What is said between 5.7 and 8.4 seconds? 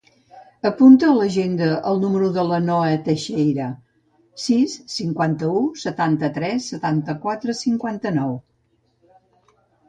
setanta-tres, setanta-quatre, cinquanta-nou.